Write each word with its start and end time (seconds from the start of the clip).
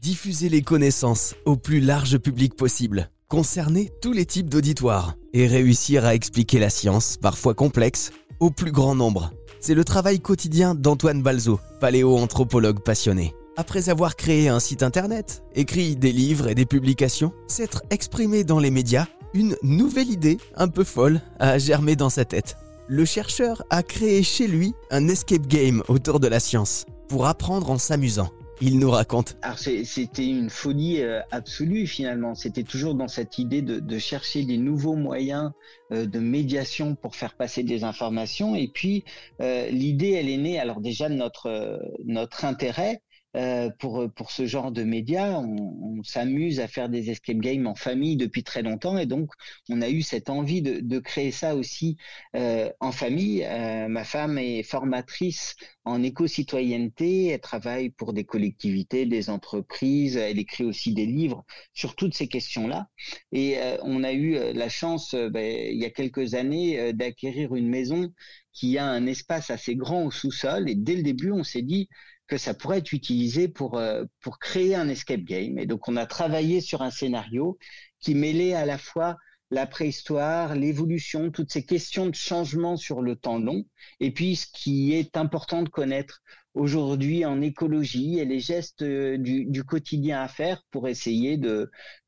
Diffuser 0.00 0.48
les 0.48 0.62
connaissances 0.62 1.34
au 1.44 1.56
plus 1.56 1.78
large 1.78 2.16
public 2.16 2.56
possible, 2.56 3.10
concerner 3.28 3.90
tous 4.00 4.12
les 4.12 4.24
types 4.24 4.48
d'auditoires 4.48 5.14
et 5.34 5.46
réussir 5.46 6.06
à 6.06 6.14
expliquer 6.14 6.58
la 6.58 6.70
science, 6.70 7.18
parfois 7.18 7.52
complexe, 7.52 8.10
au 8.38 8.50
plus 8.50 8.72
grand 8.72 8.94
nombre. 8.94 9.30
C'est 9.60 9.74
le 9.74 9.84
travail 9.84 10.18
quotidien 10.18 10.74
d'Antoine 10.74 11.22
Balzo, 11.22 11.60
paléoanthropologue 11.80 12.80
passionné. 12.80 13.34
Après 13.58 13.90
avoir 13.90 14.16
créé 14.16 14.48
un 14.48 14.58
site 14.58 14.82
internet, 14.82 15.42
écrit 15.54 15.96
des 15.96 16.12
livres 16.12 16.48
et 16.48 16.54
des 16.54 16.64
publications, 16.64 17.34
s'être 17.46 17.82
exprimé 17.90 18.42
dans 18.42 18.58
les 18.58 18.70
médias, 18.70 19.06
une 19.34 19.54
nouvelle 19.62 20.08
idée, 20.08 20.38
un 20.56 20.68
peu 20.68 20.84
folle, 20.84 21.20
a 21.40 21.58
germé 21.58 21.94
dans 21.94 22.08
sa 22.08 22.24
tête. 22.24 22.56
Le 22.88 23.04
chercheur 23.04 23.64
a 23.68 23.82
créé 23.82 24.22
chez 24.22 24.46
lui 24.46 24.72
un 24.90 25.08
escape 25.08 25.46
game 25.46 25.82
autour 25.88 26.20
de 26.20 26.26
la 26.26 26.40
science, 26.40 26.86
pour 27.06 27.26
apprendre 27.26 27.70
en 27.70 27.76
s'amusant. 27.76 28.30
Il 28.62 28.78
nous 28.78 28.90
raconte. 28.90 29.36
Alors 29.40 29.58
c'était 29.58 30.26
une 30.26 30.50
folie 30.50 31.00
euh, 31.00 31.20
absolue 31.30 31.86
finalement. 31.86 32.34
C'était 32.34 32.62
toujours 32.62 32.94
dans 32.94 33.08
cette 33.08 33.38
idée 33.38 33.62
de, 33.62 33.98
chercher 33.98 34.44
des 34.44 34.58
nouveaux 34.58 34.96
moyens 34.96 35.52
euh, 35.92 36.04
de 36.06 36.18
médiation 36.18 36.94
pour 36.94 37.16
faire 37.16 37.34
passer 37.34 37.62
des 37.62 37.84
informations. 37.84 38.54
Et 38.54 38.68
puis 38.68 39.04
euh, 39.40 39.68
l'idée, 39.70 40.10
elle 40.10 40.28
est 40.28 40.36
née 40.36 40.60
alors 40.60 40.80
déjà 40.80 41.08
de 41.08 41.14
notre 41.14 41.80
notre 42.04 42.44
intérêt, 42.44 43.02
euh, 43.36 43.70
pour, 43.78 44.12
pour 44.12 44.32
ce 44.32 44.44
genre 44.46 44.72
de 44.72 44.82
médias. 44.82 45.38
On, 45.38 46.02
s'amuse 46.02 46.60
à 46.60 46.66
faire 46.66 46.88
des 46.88 47.10
escape 47.10 47.36
games 47.36 47.66
en 47.66 47.74
famille 47.74 48.16
depuis 48.16 48.42
très 48.42 48.62
longtemps 48.62 48.96
et 48.96 49.04
donc 49.04 49.30
on 49.68 49.82
a 49.82 49.90
eu 49.90 50.00
cette 50.00 50.30
envie 50.30 50.62
de, 50.62 50.80
de 50.80 50.98
créer 50.98 51.30
ça 51.30 51.54
aussi 51.54 51.98
euh, 52.34 52.70
en 52.80 52.90
famille. 52.90 53.44
Euh, 53.44 53.86
ma 53.86 54.04
femme 54.04 54.38
est 54.38 54.62
formatrice 54.62 55.56
en 55.84 56.02
éco-citoyenneté, 56.02 57.28
elle 57.28 57.40
travaille 57.40 57.90
pour 57.90 58.14
des 58.14 58.24
collectivités, 58.24 59.04
des 59.04 59.28
entreprises, 59.28 60.16
elle 60.16 60.38
écrit 60.38 60.64
aussi 60.64 60.94
des 60.94 61.06
livres 61.06 61.44
sur 61.74 61.94
toutes 61.96 62.14
ces 62.14 62.28
questions-là. 62.28 62.88
Et 63.32 63.58
on 63.82 64.04
a 64.04 64.12
eu 64.12 64.38
la 64.52 64.68
chance, 64.68 65.14
ben, 65.14 65.68
il 65.70 65.78
y 65.78 65.84
a 65.84 65.90
quelques 65.90 66.34
années, 66.34 66.92
d'acquérir 66.92 67.54
une 67.54 67.68
maison 67.68 68.12
qui 68.52 68.78
a 68.78 68.86
un 68.86 69.06
espace 69.06 69.50
assez 69.50 69.74
grand 69.74 70.04
au 70.04 70.10
sous-sol. 70.10 70.68
Et 70.68 70.74
dès 70.74 70.96
le 70.96 71.02
début, 71.02 71.32
on 71.32 71.44
s'est 71.44 71.62
dit, 71.62 71.88
que 72.30 72.38
ça 72.38 72.54
pourrait 72.54 72.78
être 72.78 72.92
utilisé 72.92 73.48
pour, 73.48 73.76
euh, 73.76 74.04
pour 74.20 74.38
créer 74.38 74.76
un 74.76 74.88
escape 74.88 75.22
game. 75.22 75.58
Et 75.58 75.66
donc, 75.66 75.88
on 75.88 75.96
a 75.96 76.06
travaillé 76.06 76.60
sur 76.60 76.80
un 76.80 76.92
scénario 76.92 77.58
qui 77.98 78.14
mêlait 78.14 78.54
à 78.54 78.64
la 78.64 78.78
fois 78.78 79.16
la 79.50 79.66
préhistoire, 79.66 80.54
l'évolution, 80.54 81.32
toutes 81.32 81.50
ces 81.50 81.66
questions 81.66 82.06
de 82.06 82.14
changement 82.14 82.76
sur 82.76 83.02
le 83.02 83.16
temps 83.16 83.40
long, 83.40 83.64
et 83.98 84.12
puis 84.12 84.36
ce 84.36 84.46
qui 84.46 84.92
est 84.92 85.16
important 85.16 85.62
de 85.62 85.68
connaître 85.68 86.22
aujourd'hui 86.54 87.24
en 87.24 87.40
écologie 87.40 88.18
et 88.18 88.24
les 88.24 88.40
gestes 88.40 88.82
euh, 88.82 89.16
du, 89.18 89.64
quotidien 89.64 90.20
à 90.20 90.28
faire 90.28 90.62
pour 90.70 90.88
essayer 90.88 91.38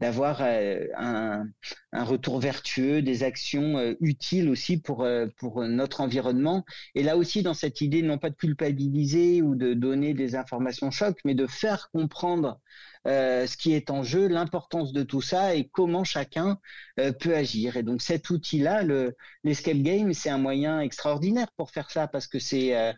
d'avoir 0.00 0.40
euh, 0.40 0.86
un, 0.96 1.44
retour 1.92 2.40
vertueux, 2.40 3.02
des 3.02 3.22
actions 3.22 3.78
euh, 3.78 3.94
utiles 4.00 4.48
aussi 4.48 4.78
pour 4.78 5.04
notre 5.04 6.00
environnement. 6.00 6.64
Et 6.94 7.02
là 7.02 7.16
aussi 7.16 7.42
dans 7.42 7.54
cette 7.54 7.80
idée 7.80 8.02
non 8.02 8.18
pas 8.18 8.30
de 8.30 8.34
culpabiliser 8.34 9.42
ou 9.42 9.54
de 9.54 9.74
donner 9.74 10.14
des 10.14 10.34
informations 10.34 10.90
chocs, 10.90 11.18
mais 11.24 11.34
de 11.34 11.46
faire 11.46 11.90
comprendre 11.92 12.60
ce 13.04 13.56
qui 13.56 13.72
est 13.72 13.90
en 13.90 14.04
jeu, 14.04 14.28
l'importance 14.28 14.92
de 14.92 15.02
tout 15.02 15.20
ça 15.22 15.56
et 15.56 15.68
comment 15.68 16.04
chacun 16.04 16.58
peut 16.96 17.34
agir. 17.34 17.76
Et 17.76 17.82
donc 17.82 18.00
cet 18.00 18.30
outil-là, 18.30 18.84
l'escape 19.42 19.78
game, 19.78 20.12
c'est 20.12 20.30
un 20.30 20.38
moyen 20.38 20.80
extraordinaire 20.80 21.48
pour 21.56 21.72
faire 21.72 21.90
ça 21.90 22.06
parce 22.06 22.28
que 22.28 22.38
c'est 22.38 22.94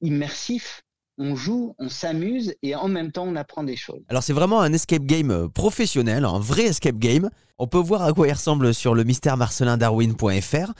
immersif 0.00 0.83
on 1.18 1.36
joue, 1.36 1.74
on 1.78 1.88
s'amuse 1.88 2.54
et 2.62 2.74
en 2.74 2.88
même 2.88 3.12
temps 3.12 3.24
on 3.24 3.36
apprend 3.36 3.62
des 3.62 3.76
choses. 3.76 4.02
Alors 4.08 4.22
c'est 4.22 4.32
vraiment 4.32 4.60
un 4.60 4.72
escape 4.72 5.04
game 5.04 5.30
euh, 5.30 5.48
professionnel, 5.48 6.24
un 6.24 6.38
vrai 6.38 6.64
escape 6.64 6.98
game. 6.98 7.30
On 7.58 7.68
peut 7.68 7.78
voir 7.78 8.02
à 8.02 8.12
quoi 8.12 8.26
il 8.26 8.32
ressemble 8.32 8.74
sur 8.74 8.96
le 8.96 9.04
mystère 9.04 9.36
marcelindarwin.fr. 9.36 10.72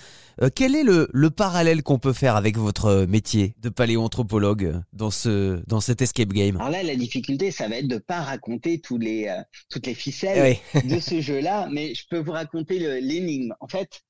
Euh, 0.42 0.48
quel 0.52 0.74
est 0.74 0.82
le, 0.82 1.30
parallèle 1.30 1.84
qu'on 1.84 2.00
peut 2.00 2.12
faire 2.12 2.34
avec 2.34 2.58
votre 2.58 3.06
métier 3.08 3.54
de 3.62 3.68
paléoanthropologue 3.68 4.80
dans, 4.92 5.12
ce, 5.12 5.62
dans 5.68 5.80
cet 5.80 6.02
escape 6.02 6.30
game? 6.32 6.56
Alors 6.56 6.70
là, 6.70 6.82
la 6.82 6.96
difficulté, 6.96 7.52
ça 7.52 7.68
va 7.68 7.76
être 7.76 7.86
de 7.86 7.94
ne 7.94 8.00
pas 8.00 8.20
raconter 8.20 8.80
tous 8.80 8.98
les, 8.98 9.28
euh, 9.28 9.40
toutes 9.70 9.86
les 9.86 9.94
ficelles 9.94 10.56
de 10.84 10.98
ce 10.98 11.20
jeu-là, 11.20 11.68
mais 11.70 11.94
je 11.94 12.04
peux 12.10 12.18
vous 12.18 12.32
raconter 12.32 13.00
l'énigme. 13.00 13.54
En 13.60 13.68
fait, 13.68 14.02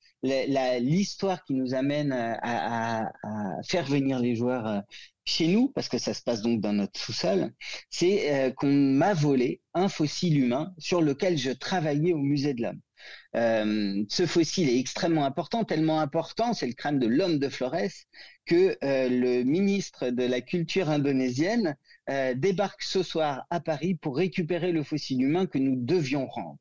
l'histoire 0.79 1.43
qui 1.43 1.53
nous 1.53 1.73
amène 1.73 2.11
à, 2.11 3.11
faire 3.67 3.85
venir 3.85 4.19
les 4.19 4.35
joueurs 4.35 4.67
euh, 4.67 4.79
chez 5.25 5.47
nous, 5.47 5.69
parce 5.69 5.89
que 5.89 5.97
ça 5.97 6.13
se 6.13 6.21
passe 6.21 6.41
donc 6.41 6.61
dans 6.61 6.73
notre 6.73 6.99
sous-sol, 6.99 7.51
c'est 7.89 8.31
euh, 8.31 8.51
qu'on 8.51 8.71
m'a 8.71 9.13
volé 9.13 9.61
un 9.73 9.89
fossile 9.89 10.39
humain 10.39 10.73
sur 10.77 11.01
lequel 11.01 11.37
je 11.37 11.51
travaillais 11.51 12.13
au 12.13 12.19
musée 12.19 12.53
de 12.53 12.61
l'homme. 12.61 12.79
Euh, 13.35 14.03
ce 14.09 14.25
fossile 14.25 14.69
est 14.69 14.79
extrêmement 14.79 15.25
important, 15.25 15.63
tellement 15.63 15.99
important, 15.99 16.53
c'est 16.53 16.67
le 16.67 16.73
crâne 16.73 16.99
de 16.99 17.07
l'homme 17.07 17.39
de 17.39 17.49
Flores, 17.49 18.05
que 18.45 18.77
le 18.81 19.43
ministre 19.43 20.09
de 20.09 20.23
la 20.23 20.41
culture 20.41 20.89
indonésienne 20.89 21.75
débarque 22.35 22.83
ce 22.83 23.01
soir 23.03 23.45
à 23.49 23.59
Paris 23.59 23.95
pour 23.95 24.17
récupérer 24.17 24.71
le 24.71 24.83
fossile 24.83 25.23
humain 25.23 25.47
que 25.47 25.57
nous 25.57 25.75
devions 25.75 26.27
rendre. 26.27 26.57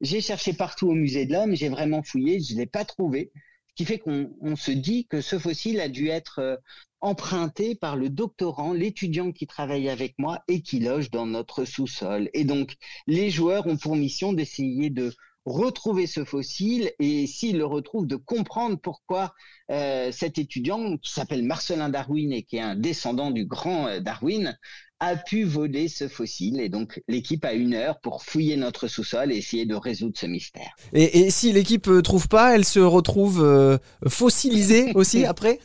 J'ai 0.00 0.20
cherché 0.20 0.52
partout 0.52 0.88
au 0.88 0.94
musée 0.94 1.26
de 1.26 1.32
l'homme, 1.32 1.54
j'ai 1.54 1.68
vraiment 1.68 2.02
fouillé, 2.02 2.40
je 2.40 2.54
ne 2.54 2.60
l'ai 2.60 2.66
pas 2.66 2.84
trouvé. 2.84 3.30
Ce 3.68 3.74
qui 3.76 3.84
fait 3.84 3.98
qu'on 3.98 4.56
se 4.56 4.70
dit 4.70 5.06
que 5.06 5.20
ce 5.20 5.38
fossile 5.38 5.80
a 5.80 5.88
dû 5.88 6.08
être 6.08 6.38
euh, 6.38 6.56
emprunté 7.00 7.74
par 7.74 7.96
le 7.96 8.08
doctorant, 8.08 8.72
l'étudiant 8.72 9.32
qui 9.32 9.46
travaille 9.46 9.88
avec 9.88 10.14
moi 10.18 10.42
et 10.48 10.62
qui 10.62 10.80
loge 10.80 11.10
dans 11.10 11.26
notre 11.26 11.64
sous-sol. 11.64 12.30
Et 12.34 12.44
donc, 12.44 12.76
les 13.06 13.30
joueurs 13.30 13.66
ont 13.66 13.76
pour 13.76 13.96
mission 13.96 14.32
d'essayer 14.32 14.90
de 14.90 15.12
retrouver 15.44 16.06
ce 16.06 16.24
fossile 16.24 16.92
et 16.98 17.26
s'ils 17.26 17.58
le 17.58 17.66
retrouvent, 17.66 18.06
de 18.06 18.16
comprendre 18.16 18.78
pourquoi 18.80 19.34
euh, 19.70 20.10
cet 20.10 20.38
étudiant 20.38 20.96
qui 20.96 21.12
s'appelle 21.12 21.44
Marcelin 21.44 21.90
Darwin 21.90 22.32
et 22.32 22.42
qui 22.42 22.56
est 22.56 22.60
un 22.60 22.76
descendant 22.76 23.30
du 23.30 23.44
grand 23.44 23.88
euh, 23.88 24.00
Darwin 24.00 24.58
a 25.04 25.16
pu 25.16 25.44
voler 25.44 25.88
ce 25.88 26.08
fossile. 26.08 26.60
Et 26.60 26.68
donc, 26.68 27.02
l'équipe 27.08 27.44
a 27.44 27.52
une 27.52 27.74
heure 27.74 28.00
pour 28.00 28.22
fouiller 28.22 28.56
notre 28.56 28.88
sous-sol 28.88 29.32
et 29.32 29.36
essayer 29.36 29.66
de 29.66 29.74
résoudre 29.74 30.16
ce 30.16 30.26
mystère. 30.26 30.74
Et, 30.92 31.30
si 31.30 31.52
l'équipe 31.52 31.86
ne 31.86 31.94
euh, 31.94 32.02
trouve 32.02 32.28
pas, 32.28 32.54
elle 32.54 32.64
se 32.64 32.80
retrouve 32.80 33.42
euh, 33.42 33.78
fossilisée 34.08 34.92
aussi 34.94 35.24
après? 35.26 35.60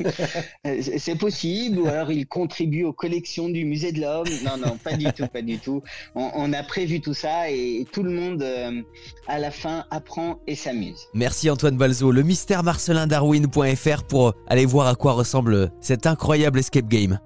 Euh, 0.68 0.82
C'est 0.98 1.18
possible, 1.18 1.80
ou 1.80 1.88
alors 1.88 2.12
il 2.12 2.28
contribue 2.28 2.84
aux 2.84 2.94
collections 2.94 3.50
du 3.50 3.64
musée 3.66 3.92
de 3.92 4.02
l'homme. 4.02 4.28
Non, 4.44 4.58
non, 4.58 4.78
pas 4.78 4.98
du 4.98 5.06
tout, 5.14 5.28
pas 5.28 5.42
du 5.42 5.58
tout. 5.58 5.82
On, 6.16 6.52
a 6.52 6.64
prévu 6.64 7.00
tout 7.00 7.14
ça 7.14 7.50
et 7.50 7.86
tout 7.92 8.04
le 8.04 8.12
monde, 8.12 8.44
à 9.28 9.40
la 9.40 9.52
fin, 9.52 9.86
apprend 9.92 10.40
et 10.48 10.56
s'amuse. 10.56 11.08
Merci 11.14 11.50
Antoine 11.50 11.78
Balzo. 11.78 12.12
Le 12.12 12.24
mystère 12.24 12.64
marcelindarwin.fr 12.64 14.04
pour 14.04 14.34
aller 14.48 14.66
voir 14.66 14.88
à 14.88 14.96
quoi 14.96 15.14
ressemble 15.14 15.72
cet 15.80 16.08
incroyable 16.08 16.60
escape 16.60 16.88
game. 16.88 17.20